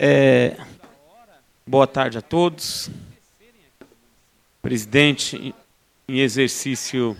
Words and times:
É, 0.00 0.56
boa 1.66 1.84
tarde 1.84 2.18
a 2.18 2.22
todos. 2.22 2.88
Presidente 4.62 5.52
em 6.06 6.20
exercício, 6.20 7.16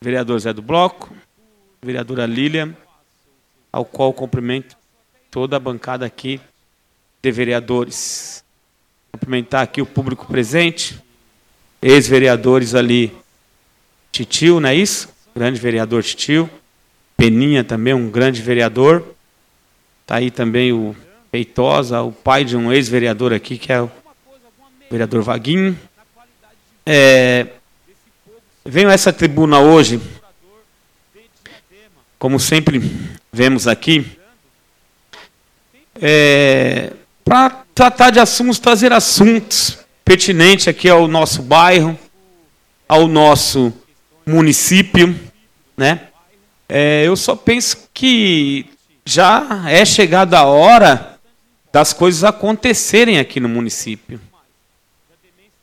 vereador 0.00 0.36
Zé 0.40 0.52
do 0.52 0.60
Bloco, 0.60 1.14
vereadora 1.80 2.26
Lília, 2.26 2.76
ao 3.70 3.84
qual 3.84 4.12
cumprimento 4.12 4.76
toda 5.30 5.56
a 5.56 5.60
bancada 5.60 6.04
aqui 6.04 6.40
de 7.22 7.30
vereadores. 7.30 8.42
Cumprimentar 9.12 9.62
aqui 9.62 9.80
o 9.80 9.86
público 9.86 10.26
presente, 10.26 11.00
ex-vereadores 11.80 12.74
ali, 12.74 13.16
Titio, 14.10 14.58
não 14.58 14.70
é 14.70 14.74
isso? 14.74 15.08
Grande 15.32 15.60
vereador 15.60 16.02
Titio. 16.02 16.50
Peninha 17.16 17.62
também, 17.62 17.94
um 17.94 18.10
grande 18.10 18.42
vereador. 18.42 19.14
Está 20.02 20.16
aí 20.16 20.32
também 20.32 20.72
o 20.72 20.96
Peitosa, 21.34 22.00
o 22.00 22.12
pai 22.12 22.44
de 22.44 22.56
um 22.56 22.72
ex-vereador 22.72 23.32
aqui, 23.32 23.58
que 23.58 23.72
é 23.72 23.82
o 23.82 23.90
vereador 24.88 25.20
Vaguinho. 25.20 25.76
É, 26.86 27.48
venho 28.64 28.88
a 28.88 28.92
essa 28.92 29.12
tribuna 29.12 29.58
hoje, 29.58 30.00
como 32.20 32.38
sempre 32.38 32.80
vemos 33.32 33.66
aqui, 33.66 34.16
é, 36.00 36.92
para 37.24 37.64
tratar 37.74 38.10
de 38.10 38.20
assuntos, 38.20 38.60
trazer 38.60 38.92
assuntos 38.92 39.76
pertinentes 40.04 40.68
aqui 40.68 40.88
ao 40.88 41.08
nosso 41.08 41.42
bairro, 41.42 41.98
ao 42.88 43.08
nosso 43.08 43.72
município, 44.24 45.18
né? 45.76 46.10
É, 46.68 47.02
eu 47.04 47.16
só 47.16 47.34
penso 47.34 47.88
que 47.92 48.66
já 49.04 49.64
é 49.68 49.84
chegada 49.84 50.38
a 50.38 50.44
hora 50.44 51.13
das 51.74 51.92
coisas 51.92 52.22
acontecerem 52.22 53.18
aqui 53.18 53.40
no 53.40 53.48
município. 53.48 54.20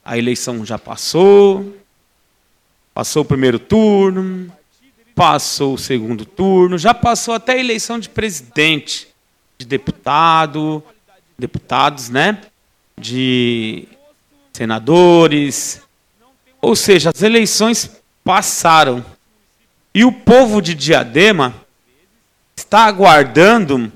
A 0.04 0.18
eleição 0.18 0.66
já 0.66 0.78
passou, 0.78 1.74
passou 2.94 3.22
o 3.22 3.26
primeiro 3.26 3.58
turno, 3.58 4.52
passou 5.16 5.76
o 5.76 5.78
segundo 5.78 6.26
turno, 6.26 6.78
já 6.78 6.94
passou 6.94 7.34
até 7.34 7.54
a 7.54 7.58
eleição 7.58 7.98
de 7.98 8.10
presidente, 8.10 9.08
de 9.58 9.66
deputado, 9.66 10.84
deputados, 11.40 12.10
né? 12.10 12.42
De 13.00 13.88
senadores. 14.52 15.82
Ou 16.62 16.76
seja, 16.76 17.12
as 17.16 17.22
eleições 17.22 17.90
passaram. 18.22 19.06
E 19.96 20.04
o 20.04 20.12
povo 20.12 20.62
de 20.62 20.76
Diadema 20.76 21.56
está 22.58 22.84
aguardando 22.84 23.90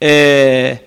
é, 0.00 0.85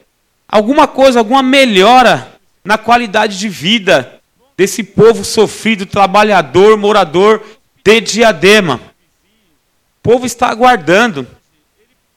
alguma 0.50 0.88
coisa, 0.88 1.19
alguma 1.19 1.44
melhora 1.44 2.39
na 2.64 2.78
qualidade 2.78 3.38
de 3.38 3.47
vida 3.47 4.19
desse 4.58 4.83
povo 4.83 5.23
sofrido, 5.23 5.86
trabalhador, 5.86 6.78
morador 6.78 7.41
de 7.83 8.02
Diadema. 8.02 8.75
O 8.75 10.02
povo 10.03 10.25
está 10.25 10.47
aguardando. 10.50 11.28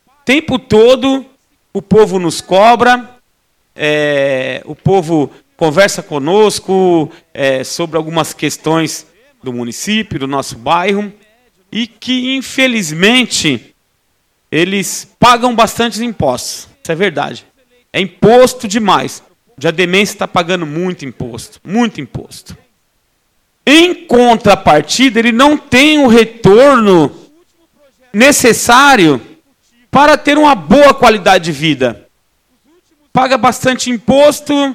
O 0.07 0.25
tempo 0.25 0.59
todo 0.59 1.27
o 1.73 1.81
povo 1.81 2.19
nos 2.19 2.41
cobra, 2.41 3.17
é, 3.75 4.63
o 4.67 4.75
povo 4.75 5.31
conversa 5.57 6.03
conosco 6.03 7.11
é, 7.33 7.65
sobre 7.65 7.97
algumas 7.97 8.35
questões 8.35 9.07
do 9.43 9.53
município, 9.53 10.19
do 10.19 10.27
nosso 10.27 10.57
bairro 10.57 11.13
e 11.71 11.87
que, 11.87 12.37
infelizmente, 12.37 13.75
eles 14.51 15.09
pagam 15.19 15.55
bastante 15.55 16.05
impostos. 16.05 16.69
Isso 16.83 16.93
é 16.93 16.95
verdade. 16.95 17.47
É 17.93 18.01
imposto 18.01 18.67
demais. 18.67 19.23
O 19.57 19.61
Diademência 19.61 20.15
está 20.15 20.29
pagando 20.29 20.67
muito 20.67 21.05
imposto, 21.05 21.61
muito 21.65 22.01
imposto. 22.01 22.57
Em 23.67 24.07
contrapartida, 24.07 25.19
ele 25.19 25.33
não 25.33 25.57
tem 25.57 25.99
o 26.01 26.09
retorno 26.09 27.15
necessário 28.13 29.21
para 29.91 30.17
ter 30.17 30.39
uma 30.39 30.55
boa 30.55 30.95
qualidade 30.95 31.45
de 31.45 31.53
vida. 31.53 32.09
Paga 33.13 33.37
bastante 33.37 33.91
imposto, 33.91 34.75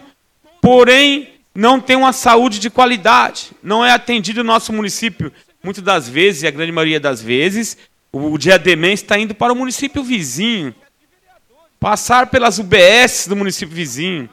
porém 0.61 1.29
não 1.53 1.79
tem 1.79 1.95
uma 1.95 2.13
saúde 2.13 2.59
de 2.59 2.69
qualidade. 2.69 3.51
Não 3.63 3.83
é 3.83 3.91
atendido 3.91 4.43
no 4.43 4.53
nosso 4.53 4.71
município 4.71 5.33
muitas 5.63 5.83
das 5.83 6.07
vezes, 6.07 6.43
a 6.43 6.51
grande 6.51 6.71
maioria 6.71 6.99
das 6.99 7.21
vezes, 7.21 7.77
o 8.11 8.37
Diademência 8.37 9.03
está 9.03 9.19
indo 9.19 9.35
para 9.35 9.51
o 9.51 9.55
município 9.55 10.01
vizinho. 10.01 10.73
Passar 11.79 12.27
pelas 12.27 12.57
UBS 12.59 13.27
do 13.27 13.35
município 13.35 13.75
vizinho, 13.75 14.29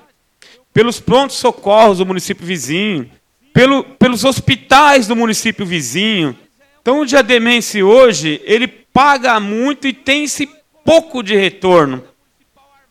pelos 0.72 0.98
prontos 0.98 1.36
socorros 1.36 1.98
do 1.98 2.06
município 2.06 2.44
vizinho, 2.44 3.10
pelo, 3.52 3.84
pelos 3.84 4.24
hospitais 4.24 5.06
do 5.06 5.14
município 5.14 5.64
vizinho. 5.64 6.36
Então 6.82 7.00
o 7.00 7.06
Diademense 7.06 7.82
hoje, 7.82 8.40
ele 8.44 8.66
paga 8.66 9.38
muito 9.38 9.86
e 9.86 9.92
tem 9.92 10.24
esse 10.24 10.48
pouco 10.84 11.22
de 11.22 11.36
retorno. 11.36 12.02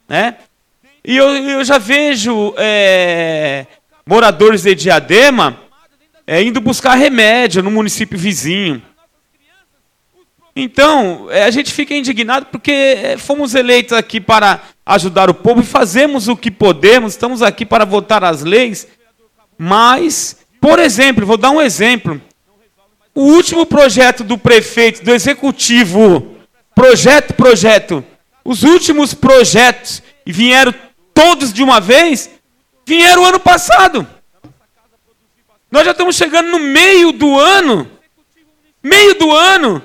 Né? 0.08 0.38
E 1.04 1.18
eu, 1.18 1.28
eu 1.30 1.64
já 1.66 1.78
vejo 1.78 2.54
é, 2.58 3.66
moradores 4.06 4.64
de 4.64 4.74
Diadema 4.74 5.60
é, 6.26 6.42
indo 6.42 6.62
buscar 6.62 6.96
remédio 6.96 7.62
no 7.62 7.70
município 7.70 8.18
vizinho. 8.18 8.82
Então, 10.56 11.28
é, 11.32 11.44
a 11.44 11.52
gente 11.52 11.72
fica 11.72 11.96
indignado 11.96 12.46
porque 12.46 12.72
é, 12.72 13.18
fomos 13.18 13.56
eleitos 13.56 13.94
aqui 13.94 14.22
para 14.22 14.62
ajudar 14.86 15.30
o 15.30 15.34
povo 15.34 15.62
e 15.62 15.66
fazemos 15.66 16.28
o 16.28 16.38
que 16.38 16.52
podemos, 16.52 17.14
estamos 17.14 17.42
aqui 17.42 17.66
para 17.66 17.86
votar 17.86 18.24
as 18.24 18.44
leis, 18.44 18.88
mas, 19.58 20.38
por 20.62 20.78
exemplo, 20.78 21.26
vou 21.26 21.38
dar 21.38 21.50
um 21.50 21.62
exemplo. 21.62 22.22
O 23.16 23.24
último 23.24 23.66
projeto 23.66 24.24
do 24.24 24.38
prefeito, 24.38 25.04
do 25.04 25.14
executivo, 25.14 26.36
projeto, 26.76 27.34
projeto, 27.34 28.04
os 28.46 28.64
últimos 28.64 29.14
projetos, 29.14 30.04
vieram 30.26 30.74
todos 31.14 31.52
de 31.52 31.64
uma 31.64 31.80
vez, 31.80 32.30
vieram 32.86 33.26
ano 33.26 33.40
passado. 33.40 34.08
Nós 35.72 35.86
já 35.86 35.92
estamos 35.92 36.16
chegando 36.16 36.50
no 36.50 36.60
meio 36.60 37.12
do 37.12 37.40
ano. 37.40 37.90
Meio 38.84 39.16
do 39.16 39.32
ano. 39.32 39.82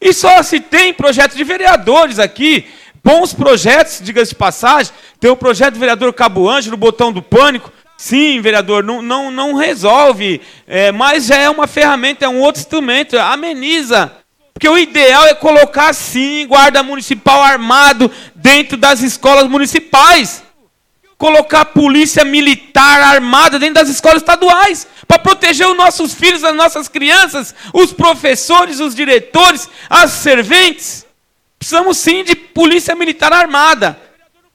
E 0.00 0.12
só 0.12 0.42
se 0.42 0.60
tem 0.60 0.94
projeto 0.94 1.36
de 1.36 1.44
vereadores 1.44 2.18
aqui. 2.18 2.66
Bons 3.02 3.32
projetos, 3.32 4.00
diga-se 4.02 4.30
de 4.30 4.36
passagem. 4.36 4.92
Tem 5.18 5.30
o 5.30 5.36
projeto 5.36 5.74
do 5.74 5.80
vereador 5.80 6.12
Cabo 6.12 6.48
Ângelo, 6.48 6.76
botão 6.76 7.12
do 7.12 7.22
pânico. 7.22 7.72
Sim, 7.96 8.40
vereador, 8.40 8.84
não, 8.84 9.02
não, 9.02 9.30
não 9.30 9.54
resolve. 9.54 10.40
É, 10.66 10.92
mas 10.92 11.26
já 11.26 11.36
é 11.36 11.50
uma 11.50 11.66
ferramenta, 11.66 12.24
é 12.24 12.28
um 12.28 12.40
outro 12.40 12.60
instrumento. 12.60 13.18
Ameniza. 13.18 14.12
Porque 14.54 14.68
o 14.68 14.78
ideal 14.78 15.26
é 15.26 15.34
colocar, 15.34 15.92
sim, 15.94 16.46
guarda 16.46 16.82
municipal 16.82 17.42
armado 17.42 18.10
dentro 18.34 18.76
das 18.76 19.00
escolas 19.02 19.48
municipais 19.48 20.42
colocar 21.18 21.62
a 21.62 21.64
polícia 21.64 22.24
militar 22.24 23.02
armada 23.02 23.58
dentro 23.58 23.74
das 23.74 23.88
escolas 23.88 24.22
estaduais 24.22 24.86
para 25.06 25.18
proteger 25.18 25.66
os 25.66 25.76
nossos 25.76 26.14
filhos, 26.14 26.44
as 26.44 26.54
nossas 26.54 26.88
crianças, 26.88 27.54
os 27.74 27.92
professores, 27.92 28.78
os 28.78 28.94
diretores, 28.94 29.68
as 29.90 30.12
serventes. 30.12 31.04
Precisamos 31.58 31.98
sim 31.98 32.22
de 32.22 32.36
polícia 32.36 32.94
militar 32.94 33.32
armada. 33.32 33.98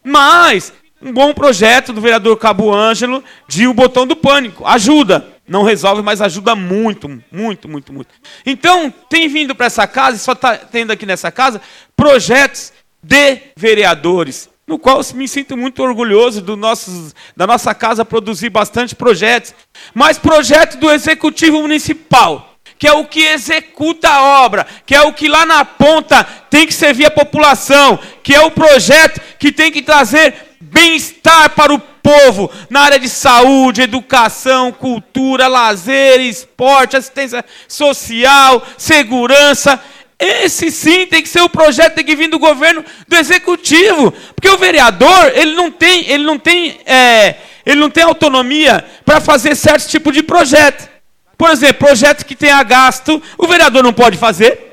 Mas 0.01 0.71
um 1.01 1.11
bom 1.11 1.33
projeto 1.33 1.91
do 1.91 1.99
vereador 1.99 2.37
Cabo 2.37 2.73
Ângelo 2.73 3.21
de 3.45 3.67
o 3.67 3.73
botão 3.73 4.07
do 4.07 4.15
pânico 4.15 4.65
ajuda. 4.65 5.27
Não 5.45 5.63
resolve, 5.63 6.01
mas 6.01 6.21
ajuda 6.21 6.55
muito, 6.55 7.09
muito, 7.29 7.67
muito, 7.67 7.91
muito. 7.91 8.09
Então, 8.45 8.93
tem 9.09 9.27
vindo 9.27 9.53
para 9.53 9.65
essa 9.65 9.85
casa, 9.85 10.15
e 10.15 10.19
só 10.19 10.31
está 10.31 10.55
tendo 10.55 10.91
aqui 10.91 11.05
nessa 11.05 11.29
casa, 11.29 11.61
projetos 11.97 12.71
de 13.01 13.39
vereadores 13.57 14.49
no 14.73 14.79
qual 14.79 15.01
me 15.13 15.27
sinto 15.27 15.55
muito 15.55 15.83
orgulhoso 15.83 16.41
do 16.41 16.57
nossos, 16.57 17.13
da 17.37 17.45
nossa 17.45 17.75
casa 17.75 18.03
produzir 18.03 18.49
bastante 18.49 18.95
projetos, 18.95 19.53
mas 19.93 20.17
projeto 20.17 20.77
do 20.77 20.89
Executivo 20.89 21.61
Municipal, 21.61 22.55
que 22.79 22.87
é 22.87 22.91
o 22.91 23.05
que 23.05 23.21
executa 23.21 24.09
a 24.09 24.43
obra, 24.43 24.65
que 24.83 24.95
é 24.95 25.01
o 25.03 25.13
que 25.13 25.27
lá 25.27 25.45
na 25.45 25.63
ponta 25.63 26.23
tem 26.49 26.65
que 26.65 26.73
servir 26.73 27.05
a 27.05 27.11
população, 27.11 27.99
que 28.23 28.33
é 28.33 28.41
o 28.41 28.49
projeto 28.49 29.21
que 29.37 29.51
tem 29.51 29.71
que 29.71 29.83
trazer 29.83 30.33
bem-estar 30.59 31.51
para 31.51 31.71
o 31.71 31.77
povo 31.77 32.49
na 32.67 32.81
área 32.81 32.99
de 32.99 33.07
saúde, 33.07 33.83
educação, 33.83 34.71
cultura, 34.71 35.47
lazer, 35.47 36.19
esporte, 36.19 36.97
assistência 36.97 37.45
social, 37.67 38.65
segurança. 38.75 39.79
Esse 40.25 40.71
sim 40.71 41.05
tem 41.05 41.21
que 41.21 41.27
ser 41.27 41.41
o 41.41 41.49
projeto, 41.49 41.95
tem 41.95 42.05
que 42.05 42.15
vir 42.15 42.29
do 42.29 42.39
governo, 42.39 42.85
do 43.05 43.15
executivo. 43.17 44.11
Porque 44.33 44.47
o 44.47 44.57
vereador, 44.57 45.33
ele 45.35 45.53
não 45.53 45.69
tem, 45.69 46.09
ele 46.09 46.23
não 46.23 46.39
tem, 46.39 46.79
é, 46.85 47.35
ele 47.65 47.81
não 47.81 47.89
tem 47.89 48.05
autonomia 48.05 48.85
para 49.03 49.19
fazer 49.19 49.53
certo 49.53 49.89
tipo 49.89 50.13
de 50.13 50.23
projeto. 50.23 50.89
Por 51.37 51.49
exemplo, 51.49 51.85
projeto 51.85 52.25
que 52.25 52.35
tenha 52.35 52.63
gasto, 52.63 53.21
o 53.37 53.45
vereador 53.45 53.83
não 53.83 53.91
pode 53.91 54.17
fazer. 54.17 54.71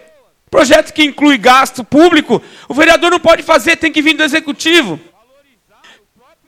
Projeto 0.49 0.93
que 0.93 1.03
inclui 1.03 1.37
gasto 1.37 1.83
público, 1.83 2.41
o 2.69 2.75
vereador 2.75 3.11
não 3.11 3.19
pode 3.19 3.43
fazer, 3.43 3.75
tem 3.77 3.91
que 3.91 4.03
vir 4.03 4.15
do 4.15 4.23
executivo. 4.23 5.01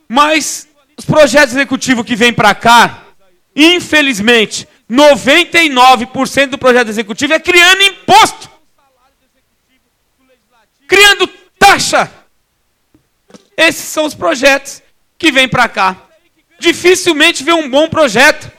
Mas 0.09 0.69
os 0.97 1.05
projetos 1.05 1.57
executivos 1.57 2.05
que 2.05 2.15
vêm 2.15 2.33
para 2.33 2.55
cá, 2.55 3.03
infelizmente, 3.55 4.69
99% 4.89 6.47
do 6.51 6.59
projeto 6.59 6.89
executivo 6.89 7.33
é 7.33 7.41
criando 7.41 7.83
imposto. 7.83 8.52
Criando 10.87 11.27
taxa. 11.59 12.11
Esses 13.57 13.85
são 13.85 14.05
os 14.05 14.15
projetos 14.15 14.83
que 15.19 15.31
vêm 15.31 15.49
para 15.49 15.69
cá. 15.69 15.97
Dificilmente 16.59 17.45
vê 17.45 17.53
um 17.53 17.69
bom 17.69 17.89
projeto. 17.89 18.51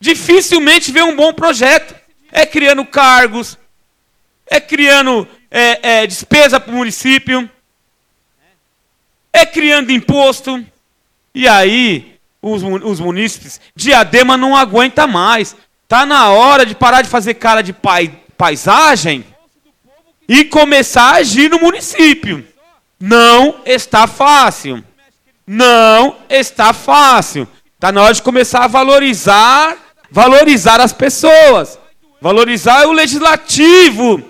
Dificilmente 0.00 0.90
vê 0.90 1.02
um 1.02 1.16
bom 1.16 1.32
projeto. 1.32 1.94
É 2.32 2.44
criando 2.44 2.84
cargos, 2.84 3.56
é 4.46 4.60
criando 4.60 5.28
é, 5.50 6.02
é, 6.02 6.06
despesa 6.06 6.58
para 6.58 6.72
o 6.72 6.76
município, 6.76 7.48
é 9.32 9.46
criando 9.46 9.92
imposto. 9.92 10.64
E 11.32 11.46
aí, 11.46 12.18
os, 12.42 12.62
os 12.62 12.98
munícipes, 12.98 13.60
Diadema 13.74 14.36
não 14.36 14.56
aguenta 14.56 15.06
mais. 15.06 15.56
Está 15.84 16.04
na 16.04 16.30
hora 16.30 16.66
de 16.66 16.74
parar 16.74 17.02
de 17.02 17.08
fazer 17.08 17.34
cara 17.34 17.62
de 17.62 17.72
pai, 17.72 18.20
paisagem 18.36 19.24
e 20.28 20.44
começar 20.44 21.14
a 21.14 21.16
agir 21.16 21.50
no 21.50 21.58
município. 21.58 22.46
Não 22.98 23.60
está 23.64 24.06
fácil. 24.06 24.82
Não 25.46 26.16
está 26.28 26.72
fácil. 26.72 27.46
Está 27.74 27.92
na 27.92 28.02
hora 28.02 28.14
de 28.14 28.22
começar 28.22 28.64
a 28.64 28.68
valorizar, 28.68 29.76
valorizar 30.10 30.80
as 30.80 30.92
pessoas, 30.92 31.78
valorizar 32.20 32.86
o 32.86 32.92
legislativo, 32.92 34.22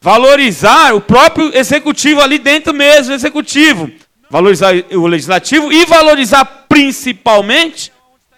valorizar 0.00 0.94
o 0.94 1.00
próprio 1.00 1.56
executivo 1.56 2.20
ali 2.20 2.38
dentro 2.38 2.74
mesmo, 2.74 3.14
executivo, 3.14 3.90
valorizar 4.30 4.74
o 4.92 5.06
legislativo 5.06 5.72
e 5.72 5.86
valorizar 5.86 6.44
principalmente 6.68 7.90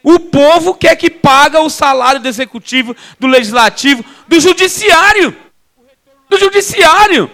o 0.02 0.18
povo 0.18 0.74
que 0.74 0.88
é 0.88 0.96
que 0.96 1.10
paga 1.10 1.60
o 1.60 1.70
salário 1.70 2.20
do 2.20 2.28
executivo, 2.28 2.96
do 3.18 3.26
legislativo, 3.26 4.04
do 4.26 4.40
judiciário. 4.40 5.36
Do 6.28 6.38
judiciário. 6.38 7.30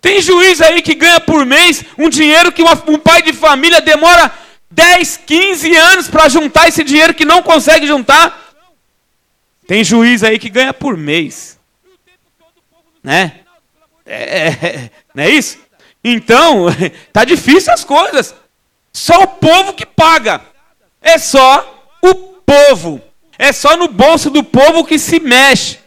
Tem 0.00 0.20
juiz 0.20 0.60
aí 0.60 0.80
que 0.82 0.94
ganha 0.94 1.20
por 1.20 1.44
mês 1.44 1.84
um 1.96 2.08
dinheiro 2.08 2.52
que 2.52 2.62
uma, 2.62 2.72
um 2.86 2.98
pai 2.98 3.22
de 3.22 3.32
família 3.32 3.80
demora 3.80 4.32
10, 4.70 5.16
15 5.26 5.76
anos 5.76 6.08
para 6.08 6.28
juntar 6.28 6.68
esse 6.68 6.84
dinheiro 6.84 7.14
que 7.14 7.24
não 7.24 7.42
consegue 7.42 7.86
juntar. 7.86 8.54
Tem 9.66 9.82
juiz 9.82 10.22
aí 10.22 10.38
que 10.38 10.48
ganha 10.48 10.72
por 10.72 10.96
mês. 10.96 11.58
Né? 13.02 13.40
É, 14.06 14.48
é, 14.48 14.90
não 15.14 15.24
é 15.24 15.30
isso? 15.30 15.58
Então, 16.02 16.66
tá 17.12 17.24
difícil 17.24 17.72
as 17.72 17.84
coisas. 17.84 18.34
Só 18.92 19.22
o 19.22 19.26
povo 19.26 19.74
que 19.74 19.84
paga. 19.84 20.40
É 21.02 21.18
só 21.18 21.86
o 22.02 22.14
povo. 22.14 23.00
É 23.38 23.52
só 23.52 23.76
no 23.76 23.88
bolso 23.88 24.30
do 24.30 24.42
povo 24.42 24.84
que 24.84 24.98
se 24.98 25.20
mexe. 25.20 25.78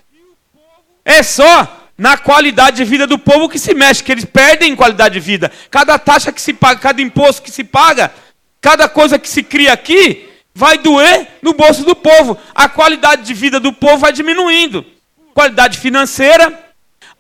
É 1.04 1.22
só 1.22 1.82
na 1.98 2.18
qualidade 2.18 2.78
de 2.78 2.84
vida 2.84 3.06
do 3.06 3.20
povo 3.20 3.50
que 3.50 3.60
se 3.60 3.74
mexe, 3.74 4.04
que 4.04 4.12
eles 4.12 4.26
perdem 4.26 4.72
em 4.72 4.76
qualidade 4.76 5.14
de 5.14 5.20
vida. 5.20 5.52
Cada 5.70 6.00
taxa 6.00 6.32
que 6.32 6.42
se 6.42 6.54
paga, 6.54 6.80
cada 6.80 7.02
imposto 7.02 7.42
que 7.42 7.52
se 7.52 7.64
paga, 7.64 8.12
cada 8.60 8.88
coisa 8.88 9.20
que 9.20 9.30
se 9.30 9.44
cria 9.44 9.74
aqui, 9.74 10.30
vai 10.54 10.78
doer 10.78 11.28
no 11.42 11.54
bolso 11.54 11.84
do 11.84 11.96
povo. 11.96 12.38
A 12.56 12.70
qualidade 12.70 13.24
de 13.24 13.34
vida 13.34 13.60
do 13.60 13.74
povo 13.74 13.98
vai 13.98 14.14
diminuindo. 14.14 14.86
Qualidade 15.34 15.78
financeira, 15.78 16.72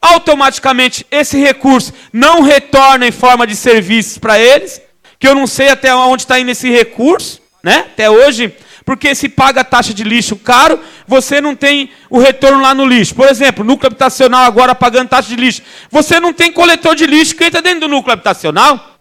automaticamente 0.02 1.06
esse 1.12 1.38
recurso 1.38 1.94
não 2.12 2.42
retorna 2.42 3.08
em 3.08 3.12
forma 3.12 3.46
de 3.46 3.56
serviços 3.56 4.18
para 4.18 4.40
eles, 4.40 4.82
que 5.20 5.28
eu 5.28 5.36
não 5.36 5.46
sei 5.46 5.70
até 5.70 5.94
onde 5.94 6.24
está 6.24 6.40
indo 6.40 6.52
esse 6.52 6.70
recurso, 6.70 7.41
né? 7.64 7.86
Até 7.92 8.10
hoje 8.10 8.56
porque 8.84 9.14
se 9.14 9.30
paga 9.30 9.64
taxa 9.64 9.94
de 9.94 10.04
lixo 10.04 10.36
caro, 10.36 10.80
você 11.08 11.40
não 11.40 11.56
tem 11.56 11.92
o 12.10 12.18
retorno 12.18 12.62
lá 12.62 12.74
no 12.74 12.86
lixo. 12.86 13.14
Por 13.16 13.28
exemplo, 13.28 13.64
núcleo 13.64 13.88
habitacional 13.88 14.44
agora 14.44 14.74
pagando 14.74 15.10
taxa 15.10 15.30
de 15.30 15.36
lixo. 15.36 15.62
Você 15.90 16.20
não 16.20 16.34
tem 16.34 16.52
coletor 16.52 16.96
de 16.96 17.06
lixo 17.06 17.36
que 17.36 17.44
entra 17.44 17.62
dentro 17.62 17.82
do 17.82 17.88
núcleo 17.88 18.14
habitacional. 18.14 19.00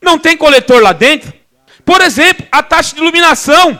Não 0.00 0.18
tem 0.18 0.36
coletor 0.36 0.82
lá 0.82 0.92
dentro. 0.92 1.32
Por 1.84 2.00
exemplo, 2.00 2.46
a 2.50 2.62
taxa 2.62 2.94
de 2.94 3.00
iluminação. 3.00 3.78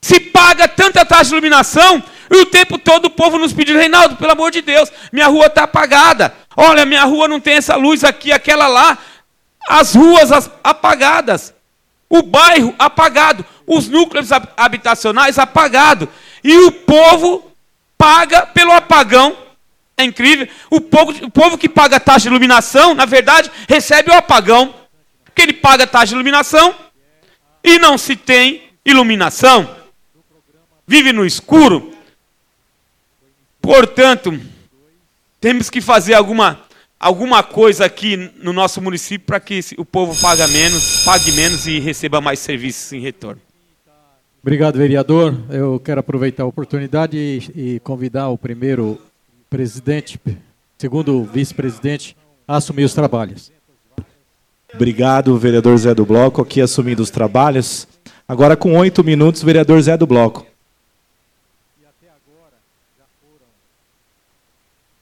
Se 0.00 0.18
paga 0.18 0.66
tanta 0.66 1.04
taxa 1.04 1.24
de 1.24 1.32
iluminação, 1.32 2.02
e 2.30 2.36
o 2.38 2.46
tempo 2.46 2.78
todo 2.78 3.06
o 3.06 3.10
povo 3.10 3.38
nos 3.38 3.52
pedindo, 3.52 3.78
Reinaldo, 3.78 4.16
pelo 4.16 4.32
amor 4.32 4.50
de 4.50 4.62
Deus, 4.62 4.90
minha 5.12 5.26
rua 5.26 5.46
está 5.46 5.64
apagada. 5.64 6.32
Olha, 6.56 6.86
minha 6.86 7.04
rua 7.04 7.28
não 7.28 7.40
tem 7.40 7.54
essa 7.54 7.76
luz 7.76 8.04
aqui, 8.04 8.32
aquela 8.32 8.66
lá. 8.66 8.96
As 9.68 9.94
ruas 9.94 10.50
apagadas. 10.64 11.52
O 12.10 12.22
bairro 12.22 12.74
apagado 12.78 13.46
os 13.70 13.86
núcleos 13.86 14.30
habitacionais 14.56 15.38
apagados. 15.38 16.08
E 16.42 16.56
o 16.56 16.72
povo 16.72 17.52
paga 17.96 18.44
pelo 18.46 18.72
apagão. 18.72 19.36
É 19.96 20.02
incrível. 20.02 20.48
O 20.68 20.80
povo, 20.80 21.12
o 21.24 21.30
povo 21.30 21.56
que 21.56 21.68
paga 21.68 21.96
a 21.96 22.00
taxa 22.00 22.22
de 22.22 22.28
iluminação, 22.28 22.94
na 22.94 23.04
verdade, 23.04 23.48
recebe 23.68 24.10
o 24.10 24.14
apagão. 24.14 24.74
Porque 25.24 25.42
ele 25.42 25.52
paga 25.52 25.84
a 25.84 25.86
taxa 25.86 26.08
de 26.08 26.14
iluminação 26.14 26.74
e 27.62 27.78
não 27.78 27.96
se 27.96 28.16
tem 28.16 28.70
iluminação. 28.84 29.76
Vive 30.84 31.12
no 31.12 31.24
escuro. 31.24 31.94
Portanto, 33.62 34.40
temos 35.40 35.70
que 35.70 35.80
fazer 35.80 36.14
alguma, 36.14 36.60
alguma 37.00 37.42
coisa 37.42 37.86
aqui 37.86 38.30
no 38.42 38.52
nosso 38.52 38.82
município 38.82 39.26
para 39.26 39.40
que 39.40 39.60
o 39.78 39.84
povo 39.84 40.14
pague 40.20 40.46
menos, 40.52 41.02
pague 41.02 41.32
menos 41.32 41.66
e 41.66 41.80
receba 41.80 42.20
mais 42.20 42.38
serviços 42.38 42.92
em 42.92 43.00
retorno. 43.00 43.40
Obrigado, 44.42 44.76
vereador. 44.76 45.34
Eu 45.48 45.80
quero 45.80 46.00
aproveitar 46.00 46.42
a 46.42 46.46
oportunidade 46.46 47.16
e, 47.16 47.74
e 47.74 47.80
convidar 47.80 48.28
o 48.28 48.38
primeiro 48.38 48.98
presidente, 49.48 50.20
segundo 50.78 51.24
vice-presidente, 51.24 52.16
a 52.46 52.56
assumir 52.56 52.84
os 52.84 52.94
trabalhos. 52.94 53.50
Obrigado, 54.72 55.36
vereador 55.36 55.76
Zé 55.76 55.94
do 55.94 56.06
Bloco, 56.06 56.40
aqui 56.40 56.60
assumindo 56.60 57.02
os 57.02 57.10
trabalhos. 57.10 57.88
Agora, 58.26 58.56
com 58.56 58.76
oito 58.78 59.02
minutos, 59.02 59.42
vereador 59.42 59.80
Zé 59.82 59.96
do 59.96 60.06
Bloco. 60.06 60.46